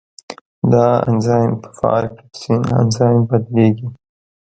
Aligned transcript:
دا 0.71 0.85
انزایم 1.09 1.53
په 1.61 1.69
فعال 1.77 2.05
پیپسین 2.15 2.61
انزایم 2.79 3.21
بدلېږي. 3.29 3.87